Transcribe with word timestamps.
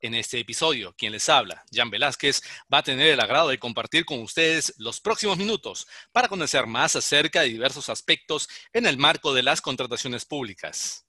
en 0.00 0.14
este 0.14 0.40
episodio, 0.40 0.94
quien 0.96 1.12
les 1.12 1.28
habla, 1.28 1.64
Jan 1.72 1.90
Velázquez, 1.90 2.42
va 2.72 2.78
a 2.78 2.82
tener 2.82 3.08
el 3.08 3.20
agrado 3.20 3.48
de 3.48 3.58
compartir 3.58 4.04
con 4.04 4.20
ustedes 4.20 4.74
los 4.78 5.00
próximos 5.00 5.38
minutos 5.38 5.86
para 6.12 6.28
conocer 6.28 6.66
más 6.66 6.96
acerca 6.96 7.42
de 7.42 7.48
diversos 7.48 7.88
aspectos 7.88 8.48
en 8.72 8.86
el 8.86 8.98
marco 8.98 9.32
de 9.32 9.42
las 9.42 9.60
contrataciones 9.60 10.24
públicas. 10.24 11.04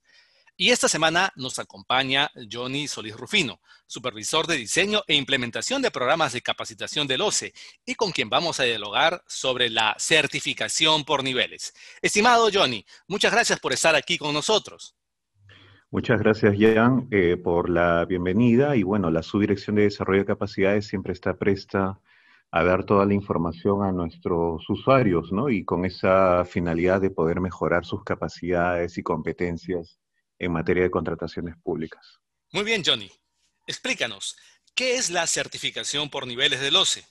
Y 0.56 0.72
esta 0.72 0.90
semana 0.90 1.32
nos 1.36 1.58
acompaña 1.58 2.30
Johnny 2.52 2.86
Solís 2.86 3.16
Rufino, 3.16 3.62
supervisor 3.86 4.46
de 4.46 4.58
diseño 4.58 5.02
e 5.06 5.14
implementación 5.14 5.80
de 5.80 5.90
programas 5.90 6.34
de 6.34 6.42
capacitación 6.42 7.06
del 7.06 7.22
OCE, 7.22 7.54
y 7.86 7.94
con 7.94 8.12
quien 8.12 8.28
vamos 8.28 8.60
a 8.60 8.64
dialogar 8.64 9.24
sobre 9.26 9.70
la 9.70 9.96
certificación 9.98 11.04
por 11.06 11.24
niveles. 11.24 11.72
Estimado 12.02 12.50
Johnny, 12.52 12.84
muchas 13.06 13.32
gracias 13.32 13.58
por 13.58 13.72
estar 13.72 13.94
aquí 13.94 14.18
con 14.18 14.34
nosotros. 14.34 14.94
Muchas 15.92 16.20
gracias, 16.20 16.54
Jan, 16.56 17.08
eh, 17.10 17.36
por 17.36 17.68
la 17.68 18.04
bienvenida. 18.04 18.76
Y 18.76 18.84
bueno, 18.84 19.10
la 19.10 19.24
Subdirección 19.24 19.74
de 19.74 19.82
Desarrollo 19.82 20.20
de 20.20 20.26
Capacidades 20.26 20.86
siempre 20.86 21.12
está 21.12 21.34
presta 21.34 21.98
a 22.52 22.64
dar 22.64 22.84
toda 22.84 23.04
la 23.06 23.14
información 23.14 23.82
a 23.82 23.90
nuestros 23.90 24.70
usuarios, 24.70 25.32
¿no? 25.32 25.50
Y 25.50 25.64
con 25.64 25.84
esa 25.84 26.44
finalidad 26.44 27.00
de 27.00 27.10
poder 27.10 27.40
mejorar 27.40 27.84
sus 27.84 28.04
capacidades 28.04 28.98
y 28.98 29.02
competencias 29.02 29.98
en 30.38 30.52
materia 30.52 30.84
de 30.84 30.92
contrataciones 30.92 31.56
públicas. 31.56 32.20
Muy 32.52 32.62
bien, 32.62 32.82
Johnny. 32.86 33.10
Explícanos, 33.66 34.36
¿qué 34.76 34.94
es 34.94 35.10
la 35.10 35.26
certificación 35.26 36.08
por 36.08 36.24
niveles 36.24 36.60
del 36.60 36.76
OCE? 36.76 37.04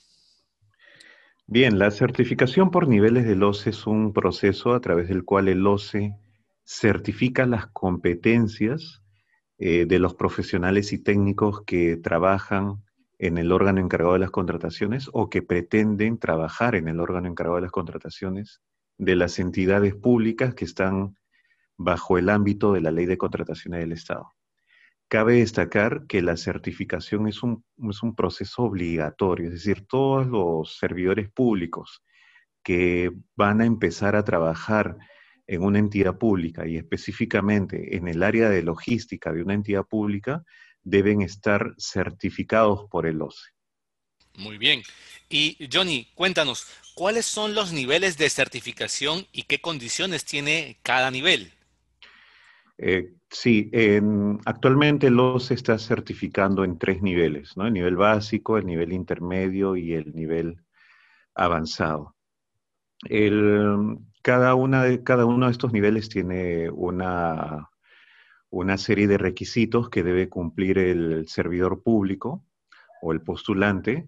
Bien, 1.47 1.79
la 1.79 1.91
certificación 1.91 2.71
por 2.71 2.87
niveles 2.87 3.25
del 3.25 3.43
OCE 3.43 3.71
es 3.71 3.85
un 3.87 4.13
proceso 4.13 4.73
a 4.73 4.79
través 4.79 5.09
del 5.09 5.25
cual 5.25 5.49
el 5.49 5.67
OCE 5.67 6.15
certifica 6.69 7.47
las 7.47 7.65
competencias 7.65 9.01
eh, 9.57 9.87
de 9.87 9.97
los 9.97 10.13
profesionales 10.13 10.93
y 10.93 10.99
técnicos 10.99 11.63
que 11.65 11.97
trabajan 11.97 12.83
en 13.17 13.39
el 13.39 13.51
órgano 13.51 13.81
encargado 13.81 14.13
de 14.13 14.19
las 14.19 14.29
contrataciones 14.29 15.09
o 15.11 15.31
que 15.31 15.41
pretenden 15.41 16.19
trabajar 16.19 16.75
en 16.75 16.87
el 16.87 16.99
órgano 16.99 17.27
encargado 17.27 17.55
de 17.55 17.63
las 17.63 17.71
contrataciones 17.71 18.61
de 18.99 19.15
las 19.15 19.39
entidades 19.39 19.95
públicas 19.95 20.53
que 20.53 20.65
están 20.65 21.17
bajo 21.75 22.19
el 22.19 22.29
ámbito 22.29 22.73
de 22.73 22.81
la 22.81 22.91
ley 22.91 23.07
de 23.07 23.17
contrataciones 23.17 23.79
del 23.79 23.93
Estado. 23.93 24.31
Cabe 25.07 25.37
destacar 25.37 26.05
que 26.05 26.21
la 26.21 26.37
certificación 26.37 27.27
es 27.27 27.41
un, 27.41 27.65
es 27.89 28.03
un 28.03 28.13
proceso 28.13 28.61
obligatorio, 28.61 29.47
es 29.47 29.53
decir, 29.53 29.87
todos 29.87 30.27
los 30.27 30.77
servidores 30.77 31.31
públicos 31.31 32.03
que 32.61 33.11
van 33.35 33.59
a 33.61 33.65
empezar 33.65 34.15
a 34.15 34.23
trabajar 34.23 34.97
en 35.49 35.63
una 35.63 35.79
entidad 35.79 36.19
pública 36.19 36.67
y 36.67 36.77
específicamente 36.77 37.97
en 37.97 38.07
el 38.07 38.21
área 38.21 38.49
de 38.49 38.61
logística 38.61 39.33
de 39.33 39.41
una 39.41 39.55
entidad 39.55 39.83
pública 39.83 40.43
deben 40.83 41.23
estar 41.23 41.73
certificados 41.79 42.87
por 42.91 43.07
el 43.07 43.19
OCE. 43.19 43.49
Muy 44.37 44.59
bien. 44.59 44.83
Y 45.27 45.57
Johnny, 45.73 46.07
cuéntanos, 46.13 46.67
¿cuáles 46.93 47.25
son 47.25 47.55
los 47.55 47.73
niveles 47.73 48.15
de 48.19 48.29
certificación 48.29 49.25
y 49.31 49.43
qué 49.43 49.59
condiciones 49.59 50.23
tiene 50.23 50.77
cada 50.83 51.09
nivel? 51.09 51.51
Eh, 52.77 53.13
sí, 53.31 53.71
actualmente 54.45 55.07
el 55.07 55.19
OCE 55.19 55.55
está 55.55 55.79
certificando 55.79 56.63
en 56.63 56.77
tres 56.77 57.01
niveles, 57.01 57.57
¿no? 57.57 57.65
El 57.65 57.73
nivel 57.73 57.95
básico, 57.95 58.59
el 58.59 58.67
nivel 58.67 58.93
intermedio 58.93 59.75
y 59.75 59.93
el 59.93 60.13
nivel 60.13 60.61
avanzado. 61.33 62.15
El, 63.05 63.97
cada, 64.29 64.53
una 64.53 64.83
de, 64.83 65.01
cada 65.01 65.25
uno 65.25 65.47
de 65.47 65.51
estos 65.51 65.73
niveles 65.73 66.07
tiene 66.07 66.69
una, 66.69 67.67
una 68.51 68.77
serie 68.77 69.07
de 69.07 69.17
requisitos 69.17 69.89
que 69.89 70.03
debe 70.03 70.29
cumplir 70.29 70.77
el 70.77 71.27
servidor 71.27 71.81
público 71.81 72.45
o 73.01 73.11
el 73.11 73.21
postulante 73.21 74.05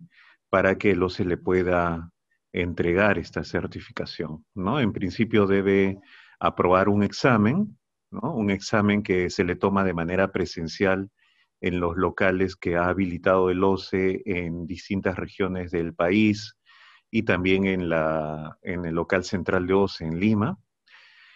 para 0.47 0.77
que 0.77 0.95
lo 0.95 1.09
se 1.09 1.25
le 1.25 1.37
pueda 1.37 2.11
entregar 2.53 3.17
esta 3.17 3.43
certificación, 3.43 4.45
¿no? 4.53 4.79
En 4.79 4.93
principio 4.93 5.47
debe 5.47 5.97
aprobar 6.39 6.87
un 6.87 7.01
examen, 7.01 7.79
¿no? 8.11 8.35
Un 8.35 8.51
examen 8.51 9.01
que 9.01 9.31
se 9.31 9.43
le 9.43 9.55
toma 9.55 9.83
de 9.83 9.95
manera 9.95 10.31
presencial 10.31 11.09
en 11.61 11.79
los 11.79 11.97
locales 11.97 12.55
que 12.55 12.75
ha 12.75 12.89
habilitado 12.89 13.49
el 13.49 13.63
OCE 13.63 14.21
en 14.25 14.67
distintas 14.67 15.15
regiones 15.15 15.71
del 15.71 15.95
país, 15.95 16.55
y 17.11 17.23
también 17.23 17.65
en, 17.65 17.89
la, 17.89 18.57
en 18.61 18.85
el 18.85 18.95
local 18.95 19.25
central 19.25 19.67
de 19.67 19.73
OCE 19.73 20.05
en 20.05 20.19
Lima. 20.19 20.57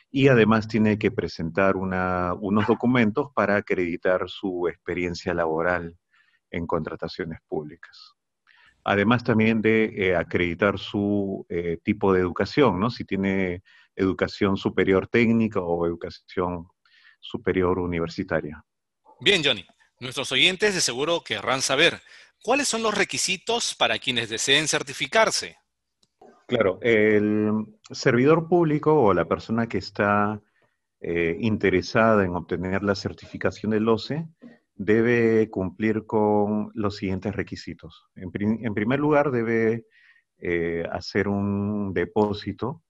Y 0.09 0.29
además 0.29 0.69
tiene 0.69 0.97
que 0.97 1.11
presentar 1.11 1.75
unos 1.75 2.67
documentos 2.67 3.27
para 3.35 3.57
acreditar 3.57 4.29
su 4.29 4.69
experiencia 4.69 5.33
laboral 5.33 5.97
en 6.49 6.65
contrataciones 6.65 7.39
públicas. 7.47 8.13
Además 8.85 9.25
también 9.25 9.61
de 9.61 9.91
eh, 9.97 10.15
acreditar 10.15 10.79
su 10.79 11.45
eh, 11.49 11.79
tipo 11.83 12.13
de 12.13 12.21
educación, 12.21 12.79
¿no? 12.79 12.89
Si 12.89 13.03
tiene 13.03 13.61
educación 13.95 14.55
superior 14.55 15.07
técnica 15.07 15.59
o 15.59 15.85
educación 15.85 16.67
superior 17.19 17.79
universitaria. 17.79 18.63
Bien, 19.19 19.43
Johnny. 19.43 19.65
Nuestros 19.99 20.31
oyentes 20.31 20.75
de 20.75 20.81
seguro 20.81 21.23
querrán 21.23 21.61
saber 21.61 22.01
cuáles 22.43 22.67
son 22.67 22.83
los 22.83 22.93
requisitos 22.93 23.75
para 23.75 23.97
quienes 23.97 24.29
deseen 24.29 24.67
certificarse. 24.67 25.57
Claro, 26.47 26.77
el 26.81 27.65
servidor 27.89 28.47
público 28.47 28.93
o 28.93 29.13
la 29.15 29.25
persona 29.25 29.67
que 29.67 29.79
está 29.79 30.39
eh, 31.01 31.37
interesada 31.39 32.23
en 32.23 32.35
obtener 32.35 32.83
la 32.83 32.93
certificación 32.93 33.71
del 33.71 33.89
OCE 33.89 34.27
debe 34.75 35.49
cumplir 35.49 36.05
con 36.05 36.71
los 36.75 36.97
siguientes 36.97 37.35
requisitos. 37.35 38.05
En, 38.15 38.31
primer 38.31 38.99
lugar, 38.99 39.31
debe 39.31 39.85
eh, 40.37 40.83
hacer 40.91 41.27
un 41.29 41.93
depósito 41.93 42.83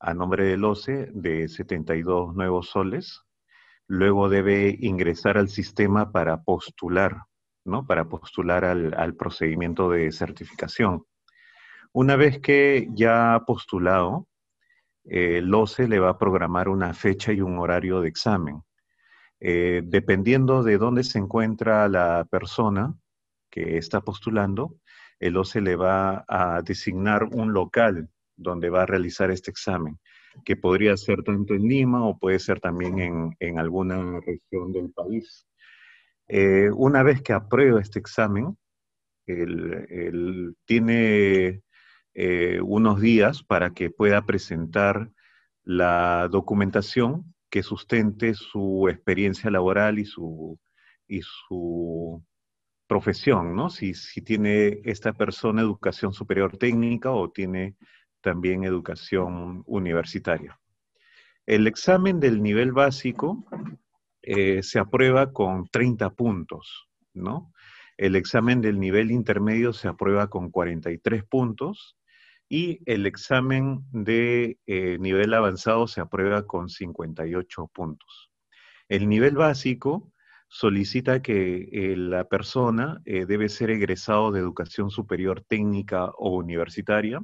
a 0.00 0.12
nombre 0.12 0.46
del 0.46 0.64
OCE 0.64 1.08
de 1.12 1.48
72 1.48 2.34
nuevos 2.34 2.70
soles. 2.70 3.22
Luego 3.86 4.28
debe 4.28 4.76
ingresar 4.80 5.38
al 5.38 5.48
sistema 5.48 6.10
para 6.10 6.42
postular, 6.42 7.18
¿no? 7.64 7.86
Para 7.86 8.08
postular 8.08 8.64
al 8.64 9.14
procedimiento 9.14 9.90
de 9.90 10.10
certificación. 10.10 11.04
Una 11.98 12.14
vez 12.16 12.40
que 12.40 12.90
ya 12.92 13.34
ha 13.34 13.46
postulado, 13.46 14.28
el 15.04 15.54
OCE 15.54 15.88
le 15.88 15.98
va 15.98 16.10
a 16.10 16.18
programar 16.18 16.68
una 16.68 16.92
fecha 16.92 17.32
y 17.32 17.40
un 17.40 17.58
horario 17.58 18.02
de 18.02 18.08
examen. 18.10 18.60
Eh, 19.40 19.80
dependiendo 19.82 20.62
de 20.62 20.76
dónde 20.76 21.04
se 21.04 21.18
encuentra 21.18 21.88
la 21.88 22.26
persona 22.30 22.94
que 23.50 23.78
está 23.78 24.02
postulando, 24.02 24.76
el 25.20 25.38
OCE 25.38 25.62
le 25.62 25.74
va 25.74 26.26
a 26.28 26.60
designar 26.60 27.24
un 27.32 27.54
local 27.54 28.10
donde 28.36 28.68
va 28.68 28.82
a 28.82 28.86
realizar 28.86 29.30
este 29.30 29.50
examen, 29.50 29.98
que 30.44 30.54
podría 30.54 30.98
ser 30.98 31.22
tanto 31.22 31.54
en 31.54 31.62
Lima 31.62 32.06
o 32.06 32.18
puede 32.18 32.40
ser 32.40 32.60
también 32.60 33.34
en, 33.40 33.58
alguna 33.58 34.20
región 34.20 34.70
del 34.70 34.90
país. 34.90 35.46
Eh, 36.28 36.68
una 36.74 37.02
vez 37.02 37.22
que 37.22 37.32
aprueba 37.32 37.80
este 37.80 38.00
examen, 38.00 38.54
él 39.26 40.54
tiene 40.66 41.62
eh, 42.18 42.62
unos 42.62 42.98
días 42.98 43.42
para 43.42 43.74
que 43.74 43.90
pueda 43.90 44.24
presentar 44.24 45.10
la 45.64 46.28
documentación 46.28 47.34
que 47.50 47.62
sustente 47.62 48.32
su 48.32 48.88
experiencia 48.88 49.50
laboral 49.50 49.98
y 49.98 50.06
su, 50.06 50.58
y 51.06 51.20
su 51.20 52.24
profesión, 52.86 53.54
¿no? 53.54 53.68
Si, 53.68 53.92
si 53.92 54.22
tiene 54.22 54.80
esta 54.84 55.12
persona 55.12 55.60
educación 55.60 56.14
superior 56.14 56.56
técnica 56.56 57.10
o 57.10 57.30
tiene 57.30 57.76
también 58.22 58.64
educación 58.64 59.62
universitaria. 59.66 60.58
El 61.44 61.66
examen 61.66 62.18
del 62.18 62.42
nivel 62.42 62.72
básico 62.72 63.44
eh, 64.22 64.62
se 64.62 64.78
aprueba 64.78 65.34
con 65.34 65.68
30 65.68 66.14
puntos, 66.14 66.88
¿no? 67.12 67.52
El 67.98 68.16
examen 68.16 68.62
del 68.62 68.80
nivel 68.80 69.10
intermedio 69.10 69.74
se 69.74 69.88
aprueba 69.88 70.28
con 70.28 70.50
43 70.50 71.24
puntos 71.24 71.95
y 72.48 72.80
el 72.86 73.06
examen 73.06 73.80
de 73.90 74.58
eh, 74.66 74.98
nivel 74.98 75.34
avanzado 75.34 75.86
se 75.88 76.00
aprueba 76.00 76.46
con 76.46 76.68
58 76.68 77.66
puntos. 77.72 78.30
El 78.88 79.08
nivel 79.08 79.34
básico 79.36 80.12
solicita 80.48 81.22
que 81.22 81.68
eh, 81.72 81.96
la 81.96 82.24
persona 82.24 83.00
eh, 83.04 83.26
debe 83.26 83.48
ser 83.48 83.70
egresado 83.70 84.30
de 84.30 84.40
educación 84.40 84.90
superior 84.90 85.42
técnica 85.48 86.06
o 86.16 86.36
universitaria 86.36 87.20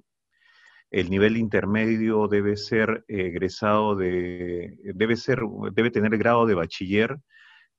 el 0.92 1.08
nivel 1.08 1.38
intermedio 1.38 2.28
debe 2.28 2.54
ser 2.54 3.06
egresado 3.08 3.96
de, 3.96 4.78
debe 4.94 5.16
ser, 5.16 5.40
debe 5.72 5.90
tener 5.90 6.18
grado 6.18 6.44
de 6.44 6.54
bachiller 6.54 7.18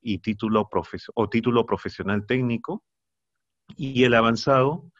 y 0.02 0.18
título 0.18 0.68
o 1.14 1.30
título 1.30 1.66
profesional 1.66 2.26
técnico, 2.26 2.84
y 3.78 4.04
el 4.04 4.16
avanzado 4.16 4.92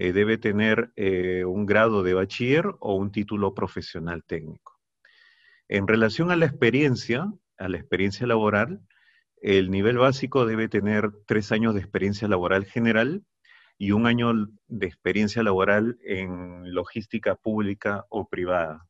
eh, 0.00 0.14
debe 0.14 0.38
tener 0.38 0.94
eh, 0.96 1.44
un 1.44 1.66
grado 1.66 2.02
de 2.02 2.14
bachiller 2.14 2.64
o 2.80 2.94
un 2.94 3.12
título 3.12 3.54
profesional 3.54 4.24
técnico. 4.24 4.80
En 5.68 5.86
relación 5.86 6.30
a 6.30 6.36
la 6.36 6.46
experiencia, 6.46 7.30
a 7.58 7.68
la 7.68 7.76
experiencia 7.76 8.26
laboral, 8.26 8.80
el 9.42 9.70
nivel 9.70 9.98
básico 9.98 10.46
debe 10.46 10.70
tener 10.70 11.10
tres 11.26 11.52
años 11.52 11.74
de 11.74 11.80
experiencia 11.80 12.28
laboral 12.28 12.64
general 12.64 13.24
y 13.76 13.90
un 13.90 14.06
año 14.06 14.32
de 14.68 14.86
experiencia 14.86 15.42
laboral 15.42 15.98
en 16.02 16.72
logística 16.72 17.34
pública 17.34 18.06
o 18.08 18.26
privada. 18.26 18.86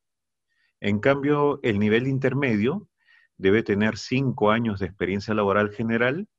En 0.79 1.01
cambio, 1.01 1.59
el 1.61 1.77
nivel 1.77 2.07
intermedio 2.07 2.87
debe 3.35 3.63
tener 3.63 3.97
cinco 3.97 4.49
años 4.49 4.79
de 4.79 4.85
experiencia 4.85 5.33
laboral 5.33 5.71
general 5.71 6.29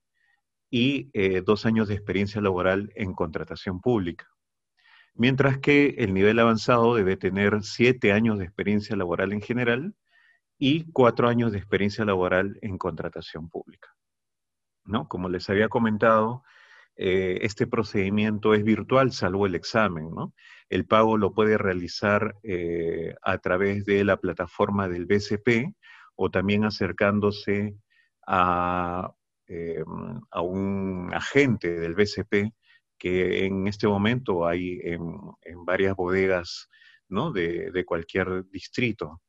y 0.70 1.10
eh, 1.12 1.42
dos 1.42 1.66
años 1.66 1.88
de 1.88 1.94
experiencia 1.94 2.40
laboral 2.40 2.90
en 2.94 3.12
contratación 3.12 3.82
pública. 3.82 4.32
Mientras 5.14 5.58
que 5.58 5.94
el 5.98 6.14
nivel 6.14 6.38
avanzado 6.38 6.94
debe 6.94 7.16
tener 7.16 7.62
siete 7.62 8.12
años 8.12 8.38
de 8.38 8.44
experiencia 8.44 8.96
laboral 8.96 9.32
en 9.32 9.42
general 9.42 9.94
y 10.58 10.90
cuatro 10.92 11.28
años 11.28 11.52
de 11.52 11.58
experiencia 11.58 12.04
laboral 12.04 12.58
en 12.62 12.78
contratación 12.78 13.48
pública. 13.48 13.88
¿No? 14.84 15.08
Como 15.08 15.28
les 15.28 15.48
había 15.50 15.68
comentado, 15.68 16.42
eh, 16.96 17.38
este 17.42 17.66
procedimiento 17.66 18.54
es 18.54 18.64
virtual, 18.64 19.12
salvo 19.12 19.46
el 19.46 19.54
examen, 19.54 20.10
¿no? 20.14 20.34
El 20.68 20.86
pago 20.86 21.16
lo 21.16 21.32
puede 21.32 21.56
realizar 21.56 22.36
eh, 22.42 23.14
a 23.22 23.38
través 23.38 23.84
de 23.84 24.04
la 24.04 24.18
plataforma 24.18 24.88
del 24.88 25.06
BCP 25.06 25.74
o 26.16 26.30
también 26.30 26.64
acercándose 26.64 27.76
a, 28.26 29.12
eh, 29.48 29.82
a 30.30 30.40
un 30.42 31.10
agente 31.14 31.78
del 31.78 31.94
BCP 31.94 32.52
que 33.02 33.46
en 33.46 33.66
este 33.66 33.88
momento 33.88 34.46
hay 34.46 34.78
en, 34.84 35.02
varias 35.66 35.96
bodegas 35.96 36.68
¿no? 37.08 37.32
de, 37.32 37.72
de 37.72 37.84
cualquier 37.84 38.48
distrito. 38.48 39.20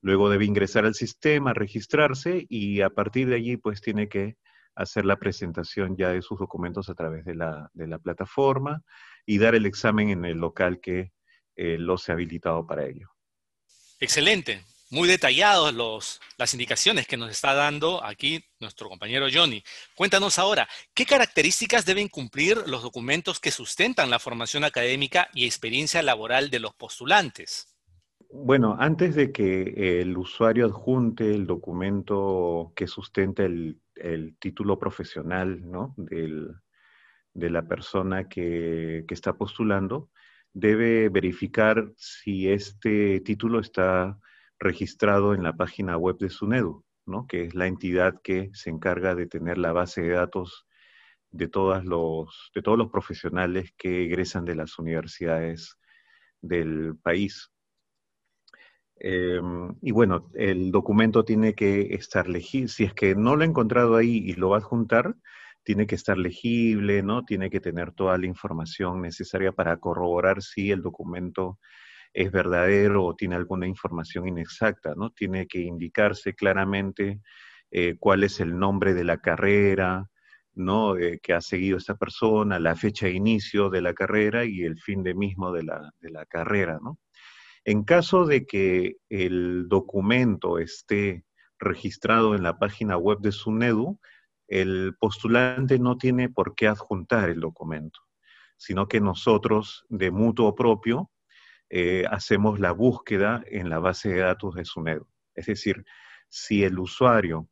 Luego 0.00 0.28
debe 0.28 0.46
ingresar 0.46 0.84
al 0.84 0.96
sistema, 0.96 1.54
registrarse 1.54 2.44
y 2.48 2.80
a 2.80 2.90
partir 2.90 3.28
de 3.28 3.36
allí 3.36 3.56
pues 3.56 3.80
tiene 3.80 4.08
que 4.08 4.36
hacer 4.74 5.04
la 5.04 5.16
presentación 5.16 5.96
ya 5.96 6.08
de 6.08 6.22
sus 6.22 6.40
documentos 6.40 6.90
a 6.90 6.94
través 6.94 7.24
de 7.24 7.36
la, 7.36 7.70
plataforma 8.02 8.82
y 9.24 9.38
dar 9.38 9.54
el 9.54 9.66
examen 9.66 10.10
en 10.10 10.24
el 10.24 10.38
local 10.38 10.80
que 10.80 11.12
eh, 11.54 11.78
los 11.78 12.08
ha 12.08 12.14
habilitado 12.14 12.66
para 12.66 12.84
ello. 12.84 13.10
Excelente, 14.00 14.64
muy 14.94 15.08
detallados 15.08 15.74
los, 15.74 16.20
las 16.38 16.54
indicaciones 16.54 17.06
que 17.08 17.16
nos 17.16 17.30
está 17.30 17.52
dando 17.52 18.02
aquí 18.04 18.44
nuestro 18.60 18.88
compañero 18.88 19.26
Johnny. 19.30 19.62
Cuéntanos 19.96 20.38
ahora, 20.38 20.68
¿qué 20.94 21.04
características 21.04 21.84
deben 21.84 22.08
cumplir 22.08 22.58
los 22.68 22.82
documentos 22.82 23.40
que 23.40 23.50
sustentan 23.50 24.08
la 24.08 24.20
formación 24.20 24.62
académica 24.62 25.28
y 25.34 25.46
experiencia 25.46 26.00
laboral 26.00 26.48
de 26.48 26.60
los 26.60 26.74
postulantes? 26.74 27.74
Bueno, 28.30 28.76
antes 28.78 29.16
de 29.16 29.32
que 29.32 30.00
el 30.00 30.16
usuario 30.16 30.66
adjunte 30.66 31.34
el 31.34 31.46
documento 31.46 32.72
que 32.76 32.86
sustenta 32.86 33.44
el, 33.44 33.80
título 34.40 34.78
profesional 34.78 35.62
de 37.32 37.50
la 37.50 37.62
persona 37.62 38.28
que, 38.28 39.04
está 39.08 39.34
postulando, 39.34 40.10
debe 40.52 41.08
verificar 41.08 41.92
si 41.96 42.48
este 42.48 43.20
título 43.20 43.60
está 43.60 44.18
registrado 44.64 45.34
en 45.34 45.42
la 45.44 45.52
página 45.52 45.96
web 45.96 46.18
de 46.18 46.30
SUNEDU, 46.30 46.84
¿no? 47.06 47.26
que 47.26 47.44
es 47.44 47.54
la 47.54 47.66
entidad 47.66 48.20
que 48.22 48.50
se 48.54 48.70
encarga 48.70 49.14
de 49.14 49.26
tener 49.26 49.58
la 49.58 49.72
base 49.72 50.02
de 50.02 50.10
datos 50.10 50.66
de, 51.30 51.50
los, 51.84 52.50
de 52.54 52.62
todos 52.62 52.78
los 52.78 52.90
profesionales 52.90 53.72
que 53.76 54.04
egresan 54.04 54.44
de 54.44 54.56
las 54.56 54.78
universidades 54.78 55.78
del 56.40 56.96
país. 57.02 57.50
Em, 58.96 59.74
y 59.82 59.90
bueno, 59.90 60.30
el 60.34 60.70
documento 60.70 61.24
tiene 61.24 61.54
que 61.54 61.94
estar 61.94 62.28
legible. 62.28 62.68
Si 62.68 62.84
es 62.84 62.94
que 62.94 63.14
no 63.14 63.36
lo 63.36 63.42
ha 63.42 63.46
encontrado 63.46 63.96
ahí 63.96 64.16
y 64.16 64.34
lo 64.34 64.50
va 64.50 64.56
a 64.56 64.60
adjuntar, 64.60 65.14
tiene 65.64 65.86
que 65.86 65.94
estar 65.94 66.16
legible, 66.16 67.02
¿no? 67.02 67.24
Tiene 67.24 67.50
que 67.50 67.60
tener 67.60 67.92
toda 67.92 68.16
la 68.18 68.26
información 68.26 69.02
necesaria 69.02 69.52
para 69.52 69.78
corroborar 69.78 70.42
si 70.42 70.70
el 70.70 70.82
documento 70.82 71.58
es 72.14 72.30
verdadero 72.30 73.04
o 73.04 73.16
tiene 73.16 73.34
alguna 73.34 73.66
información 73.66 74.28
inexacta, 74.28 74.94
¿no? 74.94 75.10
Tiene 75.10 75.46
que 75.46 75.60
indicarse 75.60 76.34
claramente 76.34 77.20
eh, 77.72 77.96
cuál 77.98 78.22
es 78.22 78.38
el 78.38 78.56
nombre 78.56 78.94
de 78.94 79.02
la 79.02 79.18
carrera, 79.18 80.08
¿no? 80.54 80.96
Eh, 80.96 81.18
que 81.20 81.34
ha 81.34 81.40
seguido 81.40 81.76
esta 81.76 81.96
persona, 81.96 82.60
la 82.60 82.76
fecha 82.76 83.06
de 83.06 83.12
inicio 83.12 83.68
de 83.68 83.82
la 83.82 83.94
carrera 83.94 84.44
y 84.44 84.62
el 84.62 84.78
fin 84.78 85.02
de 85.02 85.14
mismo 85.14 85.52
de 85.52 85.64
la, 85.64 85.92
de 86.00 86.10
la 86.10 86.24
carrera, 86.24 86.78
¿no? 86.80 86.98
En 87.64 87.82
caso 87.82 88.26
de 88.26 88.46
que 88.46 88.96
el 89.08 89.68
documento 89.68 90.58
esté 90.58 91.24
registrado 91.58 92.36
en 92.36 92.44
la 92.44 92.58
página 92.58 92.96
web 92.96 93.18
de 93.20 93.32
SUNEDU, 93.32 93.98
el 94.46 94.94
postulante 95.00 95.78
no 95.80 95.96
tiene 95.96 96.28
por 96.28 96.54
qué 96.54 96.68
adjuntar 96.68 97.30
el 97.30 97.40
documento, 97.40 98.00
sino 98.56 98.86
que 98.86 99.00
nosotros, 99.00 99.84
de 99.88 100.10
mutuo 100.12 100.54
propio, 100.54 101.10
eh, 101.70 102.04
hacemos 102.10 102.60
la 102.60 102.72
búsqueda 102.72 103.42
en 103.46 103.68
la 103.70 103.78
base 103.78 104.10
de 104.10 104.20
datos 104.20 104.54
de 104.54 104.64
SUNEDU. 104.64 105.06
Es 105.34 105.46
decir, 105.46 105.84
si 106.28 106.64
el 106.64 106.78
usuario, 106.78 107.48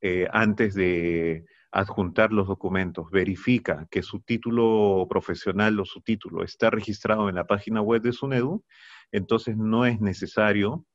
eh, 0.00 0.28
antes 0.32 0.74
de 0.74 1.44
adjuntar 1.70 2.32
los 2.32 2.46
documentos, 2.46 3.10
verifica 3.10 3.86
que 3.90 4.02
su 4.02 4.20
título 4.20 5.06
profesional 5.08 5.78
o 5.80 5.84
su 5.84 6.00
título 6.02 6.44
está 6.44 6.70
registrado 6.70 7.28
en 7.28 7.34
la 7.34 7.46
página 7.46 7.80
web 7.80 8.02
de 8.02 8.12
SUNEDU, 8.12 8.64
entonces 9.10 9.56
no 9.56 9.84
es 9.84 10.00
necesario 10.00 10.86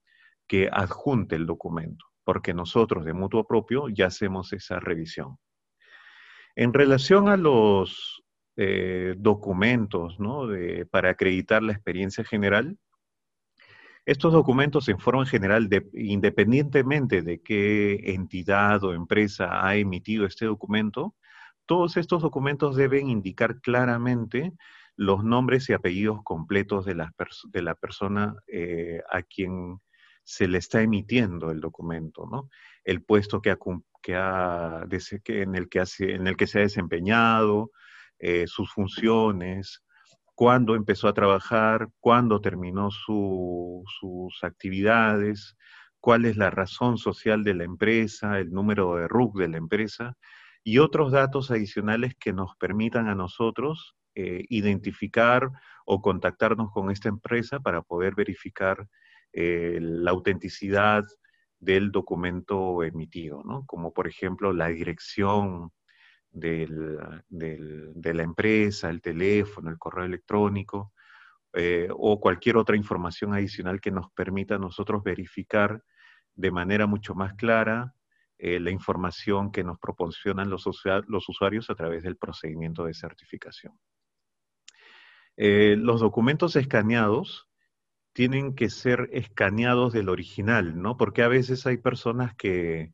que 0.48 0.70
adjunte 0.72 1.36
el 1.36 1.46
documento, 1.46 2.06
porque 2.24 2.54
nosotros 2.54 3.06
de 3.06 3.14
mutuo 3.14 3.46
propio 3.46 3.90
ya 3.90 4.08
hacemos 4.08 4.54
esa 4.54 4.80
revisión. 4.80 5.38
En 6.56 6.74
relación 6.74 7.30
a 7.30 7.38
los 7.38 8.19
eh, 8.62 9.16
documentos 9.18 10.18
para 10.92 11.12
acreditar 11.12 11.64
la 11.64 11.72
experiencia 11.72 12.26
general, 12.26 12.78
estos 14.06 14.34
documentos 14.34 14.90
en 14.90 15.00
forma 15.00 15.26
general, 15.26 15.70
independientemente 15.94 17.22
de 17.22 17.42
qué 17.42 18.14
entidad 18.14 18.84
o 18.84 18.94
empresa 18.94 19.66
ha 19.66 19.76
emitido 19.76 20.26
este 20.26 20.46
documento, 20.46 21.16
todos 21.66 21.96
estos 21.96 22.22
documentos 22.22 22.76
deben 22.76 23.10
indicar 23.10 23.62
claramente 23.62 24.52
los 24.96 25.24
nombres 25.24 25.70
y 25.70 25.74
apellidos 25.74 26.24
completos 26.24 26.86
de 26.86 26.96
la, 26.96 27.14
de 27.54 27.62
la 27.62 27.76
persona 27.76 28.36
eh, 28.48 29.02
a 29.10 29.22
quien 29.22 29.80
se 30.24 30.48
le 30.48 30.58
está 30.58 30.82
emitiendo 30.82 31.52
el 31.52 31.62
documento, 31.62 32.28
¿no? 32.30 32.50
El 32.84 33.04
puesto 33.04 33.42
que 33.42 33.52
ha, 33.52 33.58
que 34.02 34.16
ha 34.16 34.86
en, 34.90 35.56
el 35.56 35.70
que 35.70 35.84
en 36.00 36.28
el 36.28 36.36
que 36.36 36.48
se 36.48 36.60
ha 36.60 36.62
desempeñado, 36.64 37.72
eh, 38.20 38.46
sus 38.48 38.72
funciones, 38.72 39.84
cuándo 40.36 40.76
empezó 40.76 41.08
a 41.08 41.14
trabajar, 41.14 41.90
cuándo 42.00 42.40
terminó 42.42 42.90
sus 42.92 44.44
actividades, 44.44 45.58
cuál 46.00 46.26
es 46.26 46.38
la 46.38 46.50
razón 46.50 46.98
social 46.98 47.44
de 47.44 47.54
la 47.56 47.64
empresa, 47.66 48.40
el 48.40 48.52
número 48.52 48.96
de 48.96 49.08
RUC 49.08 49.38
de 49.38 49.50
la 49.50 49.58
empresa 49.58 50.18
y 50.64 50.80
otros 50.80 51.12
datos 51.12 51.52
adicionales 51.52 52.16
que 52.20 52.34
nos 52.34 52.56
permitan 52.58 53.08
a 53.08 53.16
nosotros 53.16 53.96
eh, 54.16 54.46
identificar 54.50 55.50
o 55.86 56.02
contactarnos 56.02 56.72
con 56.72 56.92
esta 56.92 57.10
empresa 57.10 57.60
para 57.60 57.82
poder 57.82 58.16
verificar 58.16 58.88
eh, 59.34 59.80
la 59.82 60.12
autenticidad 60.12 61.04
del 61.60 61.92
documento 61.92 62.84
emitido, 62.84 63.44
¿no? 63.44 63.66
Como 63.66 63.94
por 63.94 64.08
ejemplo 64.08 64.54
la 64.54 64.70
dirección 64.70 65.72
de 66.32 66.68
la 68.14 68.24
empresa, 68.24 68.90
el 68.90 69.02
teléfono, 69.02 69.70
el 69.70 69.78
correo 69.78 70.06
electrónico 70.06 70.94
eh, 71.54 71.88
o 71.92 72.20
cualquier 72.20 72.58
otra 72.58 72.76
información 72.76 73.34
adicional 73.34 73.82
que 73.82 73.92
nos 73.92 74.12
permita 74.12 74.56
a 74.56 74.60
nosotros 74.60 75.04
verificar 75.04 75.84
de 76.36 76.52
manera 76.52 76.88
mucho 76.88 77.16
más 77.16 77.34
clara 77.34 77.94
la 78.42 78.72
información 78.72 79.52
que 79.52 79.66
nos 79.66 79.78
proporcionan 79.80 80.50
los 80.50 80.66
usuarios 80.66 81.70
a 81.70 81.76
través 81.76 82.04
del 82.04 82.16
procedimiento 82.16 82.86
de 82.86 82.94
certificación. 82.94 83.74
Eh, 85.42 85.78
los 85.78 86.02
documentos 86.02 86.58
escaneados 86.58 87.48
tienen 88.12 88.56
que 88.56 88.70
ser 88.70 89.08
escaneados 89.14 89.94
del 89.94 90.10
original, 90.10 90.82
¿no? 90.82 90.98
Porque 90.98 91.24
a 91.24 91.30
veces 91.30 91.66
hay 91.66 91.78
personas 91.78 92.36
que, 92.36 92.92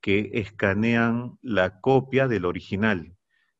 que 0.00 0.30
escanean 0.34 1.38
la 1.42 1.80
copia 1.80 2.28
del 2.28 2.44
original. 2.44 3.16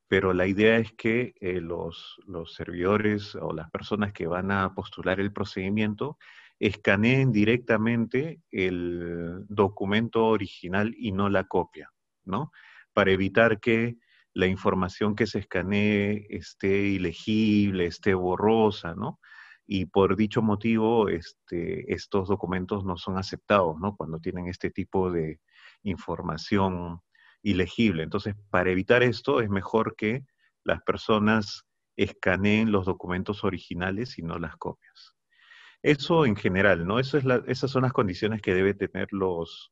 pero 0.09 0.33
la 0.35 0.47
idea 0.49 0.79
es 0.79 0.93
que 0.93 1.35
eh, 1.41 1.61
los, 1.61 2.17
los 2.27 2.55
servidores 2.55 3.37
o 3.37 3.53
las 3.53 3.71
personas 3.71 4.13
que 4.13 4.27
van 4.27 4.51
a 4.51 4.75
postular 4.75 5.21
el 5.21 5.33
procedimiento 5.33 6.19
escaneen 6.59 7.33
directamente 7.33 8.41
el 8.51 9.45
documento 9.49 10.27
original 10.27 10.95
y 10.99 11.13
no 11.13 11.29
la 11.29 11.45
copia, 11.45 11.91
¿no? 12.25 12.53
Para 12.93 13.13
evitar 13.13 13.61
que 13.61 13.99
la 14.35 14.47
información 14.47 15.15
que 15.15 15.27
se 15.27 15.41
escanee 15.41 16.27
esté 16.31 16.89
ilegible, 16.89 17.87
esté 17.87 18.15
borrosa, 18.15 18.95
¿no? 18.95 19.21
Y 19.73 19.87
por 19.87 20.17
dicho 20.17 20.43
motivo, 20.43 21.09
este, 21.09 21.95
estos 21.95 22.27
documentos 22.27 22.85
no 22.85 22.97
son 22.97 23.19
aceptados, 23.19 23.79
¿no? 23.79 23.95
Cuando 23.95 24.19
tienen 24.19 24.49
este 24.49 24.73
tipo 24.73 25.13
de 25.13 25.39
información 25.85 27.01
ilegible. 27.41 28.03
Entonces, 28.03 28.35
para 28.51 28.73
evitar 28.73 29.05
esto, 29.05 29.41
es 29.41 29.49
mejor 29.49 29.95
que 29.95 30.25
las 30.65 30.83
personas 30.83 31.63
escaneen 31.95 32.73
los 32.73 32.85
documentos 32.85 33.45
originales 33.45 34.19
y 34.19 34.23
no 34.23 34.41
las 34.41 34.57
copias. 34.57 35.15
Eso 35.83 36.27
en 36.27 36.35
general, 36.35 36.85
¿no? 36.85 36.99
Eso 36.99 37.17
es 37.17 37.25
esas 37.47 37.71
son 37.71 37.83
las 37.83 37.93
condiciones 37.93 38.43
que 38.43 38.55
deben 38.55 38.77
tener 38.77 39.07
los, 39.13 39.71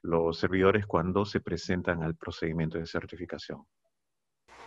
los 0.00 0.38
servidores 0.38 0.86
cuando 0.86 1.26
se 1.26 1.40
presentan 1.40 2.02
al 2.02 2.16
procedimiento 2.16 2.78
de 2.78 2.86
certificación. 2.86 3.62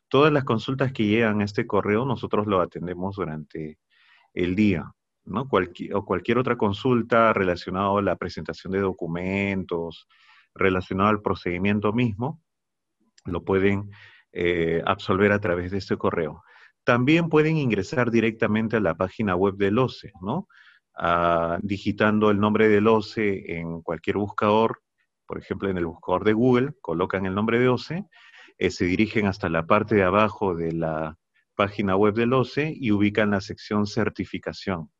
Todas 0.07 0.31
las 0.31 0.45
consultas 0.45 0.93
que 0.93 1.05
llegan 1.05 1.41
a 1.41 1.45
este 1.45 1.67
correo 1.67 2.05
nosotros 2.05 2.47
lo 2.47 2.61
atendemos 2.61 3.17
durante 3.17 3.77
el 4.33 4.55
día, 4.55 4.93
¿no? 5.25 5.47
o 5.93 6.05
cualquier 6.05 6.37
otra 6.37 6.57
consulta 6.57 7.33
relacionada 7.33 7.97
a 7.97 8.01
la 8.01 8.15
presentación 8.15 8.73
de 8.73 8.79
documentos, 8.79 10.07
relacionada 10.53 11.09
al 11.09 11.21
procedimiento 11.21 11.93
mismo, 11.93 12.41
lo 13.25 13.43
pueden 13.43 13.91
eh, 14.33 14.81
absolver 14.85 15.31
a 15.31 15.39
través 15.39 15.71
de 15.71 15.77
este 15.77 15.97
correo. 15.97 16.43
También 16.83 17.29
pueden 17.29 17.57
ingresar 17.57 18.09
directamente 18.09 18.77
a 18.77 18.79
la 18.79 18.95
página 18.95 19.35
web 19.35 19.55
del 19.55 19.77
OCE, 19.77 20.11
¿no? 20.21 20.47
Ah, 20.95 21.57
digitando 21.61 22.31
el 22.31 22.39
nombre 22.39 22.67
del 22.67 22.87
OCE 22.87 23.57
en 23.59 23.81
cualquier 23.81 24.17
buscador, 24.17 24.81
por 25.25 25.37
ejemplo, 25.37 25.69
en 25.69 25.77
el 25.77 25.85
buscador 25.85 26.23
de 26.23 26.33
Google, 26.33 26.73
colocan 26.81 27.25
el 27.25 27.35
nombre 27.35 27.59
de 27.59 27.69
OCE, 27.69 28.05
eh, 28.57 28.69
se 28.69 28.85
dirigen 28.85 29.27
hasta 29.27 29.47
la 29.49 29.65
parte 29.65 29.95
de 29.95 30.03
abajo 30.03 30.55
de 30.55 30.73
la 30.73 31.17
página 31.55 31.95
web 31.95 32.13
del 32.15 32.33
OCE 32.33 32.73
y 32.75 32.91
ubican 32.91 33.31
la 33.31 33.41
sección 33.41 33.87
certificación. 33.87 34.91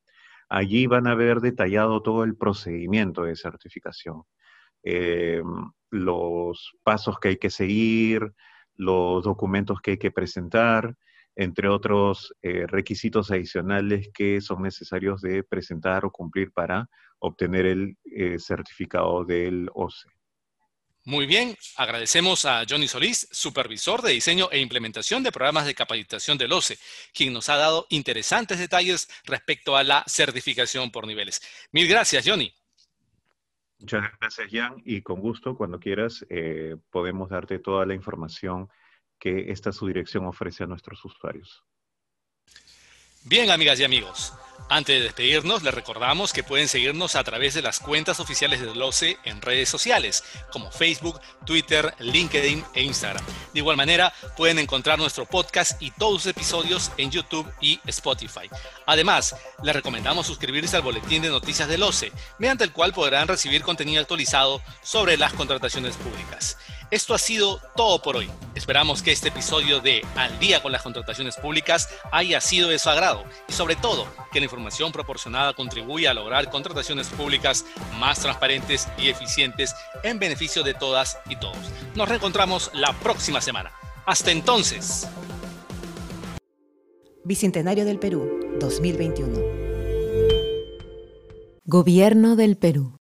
Allí 0.54 0.86
van 0.86 1.08
a 1.08 1.16
ver 1.16 1.40
detallado 1.40 2.02
todo 2.02 2.26
el 2.26 2.36
procedimiento 2.36 3.24
de 3.24 3.38
certificación. 3.38 4.24
Eh, 4.84 5.42
los 5.92 6.74
pasos 6.84 7.20
que 7.20 7.30
hay 7.30 7.38
que 7.38 7.50
seguir, 7.50 8.34
los 8.76 9.24
documentos 9.24 9.80
que 9.80 9.92
hay 9.92 9.98
que 9.98 10.12
presentar, 10.12 10.98
entre 11.38 11.70
otros 11.70 12.36
eh, 12.42 12.68
requisitos 12.68 13.32
adicionales 13.32 14.10
que 14.14 14.42
son 14.42 14.64
necesarios 14.64 15.22
de 15.22 15.42
presentar 15.46 16.04
o 16.04 16.12
cumplir 16.12 16.52
para 16.52 16.90
obtener 17.20 17.66
el 17.66 17.98
eh, 18.04 18.38
certificado 18.38 19.24
del 19.24 19.70
OCE. 19.74 20.10
Muy 21.04 21.26
bien, 21.26 21.58
agradecemos 21.78 22.46
a 22.46 22.64
Johnny 22.70 22.88
Solís, 22.88 23.28
supervisor 23.32 24.04
de 24.04 24.12
diseño 24.12 24.50
e 24.52 24.60
implementación 24.60 25.24
de 25.24 25.32
programas 25.32 25.66
de 25.66 25.74
capacitación 25.74 26.38
del 26.38 26.54
OCE, 26.54 26.78
quien 27.12 27.34
nos 27.34 27.50
ha 27.50 27.58
dado 27.58 27.88
interesantes 27.90 28.60
detalles 28.60 29.10
respecto 29.26 29.76
a 29.76 29.84
la 29.84 30.04
certificación 30.08 30.92
por 30.92 31.08
niveles. 31.08 31.42
Mil 31.72 31.88
gracias, 31.88 32.24
Johnny. 32.28 32.54
Muchas 33.80 34.04
gracias, 34.20 34.48
Jan, 34.52 34.76
y 34.86 35.02
con 35.02 35.20
gusto, 35.22 35.58
cuando 35.58 35.80
quieras, 35.80 36.24
eh, 36.30 36.76
podemos 36.92 37.32
darte 37.32 37.58
toda 37.58 37.84
la 37.88 37.96
información 37.96 38.70
que 39.18 39.52
esta 39.52 39.72
subdirección 39.72 40.26
ofrece 40.26 40.64
a 40.64 40.68
nuestros 40.68 41.04
usuarios. 41.04 41.64
Bien, 43.24 43.50
amigas 43.50 43.80
y 43.80 43.84
amigos, 43.84 44.34
antes 44.72 44.98
de 44.98 45.04
despedirnos, 45.04 45.64
les 45.64 45.74
recordamos 45.74 46.32
que 46.32 46.44
pueden 46.44 46.70
seguirnos 46.70 47.16
a 47.16 47.24
través 47.26 47.54
de 47.54 47.62
las 47.62 47.82
cuentas 47.82 48.22
oficiales 48.22 48.62
del 48.62 48.82
OCE 48.82 49.18
en 49.26 49.42
redes 49.42 49.68
sociales, 49.68 50.24
como 50.50 50.72
Facebook, 50.72 51.20
Twitter, 51.46 51.94
LinkedIn 52.00 52.64
e 52.74 52.84
Instagram. 52.84 53.24
De 53.54 53.60
igual 53.60 53.76
manera, 53.76 54.14
pueden 54.38 54.60
encontrar 54.60 54.98
nuestro 54.98 55.26
podcast 55.26 55.82
y 55.82 55.92
todos 55.92 56.14
los 56.14 56.26
episodios 56.26 56.90
en 56.96 57.12
YouTube 57.12 57.52
y 57.60 57.82
Spotify. 57.86 58.50
Además, 58.86 59.36
les 59.62 59.76
recomendamos 59.76 60.26
suscribirse 60.26 60.78
al 60.78 60.84
boletín 60.84 61.22
de 61.22 61.30
noticias 61.30 61.68
del 61.68 61.84
OCE, 61.84 62.14
mediante 62.40 62.64
el 62.64 62.72
cual 62.72 62.94
podrán 62.94 63.28
recibir 63.28 63.64
contenido 63.64 64.00
actualizado 64.00 64.62
sobre 64.82 65.18
las 65.18 65.34
contrataciones 65.34 65.98
públicas. 65.98 66.58
Esto 66.92 67.14
ha 67.14 67.18
sido 67.18 67.62
todo 67.78 68.02
por 68.02 68.18
hoy. 68.18 68.30
Esperamos 68.54 69.02
que 69.02 69.14
este 69.14 69.30
episodio 69.30 69.80
de 69.80 70.06
Al 70.18 70.38
día 70.40 70.62
con 70.62 70.74
las 70.74 70.82
contrataciones 70.82 71.38
públicas 71.38 71.88
haya 72.12 72.42
sido 72.42 72.68
de 72.68 72.80
su 72.80 72.90
agrado 72.90 73.24
y 73.48 73.54
sobre 73.54 73.78
todo 73.78 74.06
que 74.34 74.42
la 74.42 74.44
información 74.44 74.92
proporcionada 74.92 75.54
contribuya 75.54 76.12
a 76.12 76.14
lograr 76.14 76.50
contrataciones 76.50 77.08
públicas 77.08 77.66
más 77.98 78.20
transparentes 78.20 78.90
y 78.98 79.08
eficientes 79.08 79.74
en 80.04 80.20
beneficio 80.20 80.64
de 80.64 80.74
todas 80.74 81.18
y 81.30 81.38
todos. 81.38 81.58
Nos 81.96 82.10
reencontramos 82.10 82.70
la 82.74 82.92
próxima 83.00 83.40
semana. 83.40 83.72
Hasta 84.06 84.32
entonces. 84.32 85.08
Bicentenario 87.24 87.86
del 87.86 88.00
Perú, 88.00 88.58
2021. 88.60 89.40
Gobierno 91.64 92.36
del 92.36 92.58
Perú. 92.58 93.01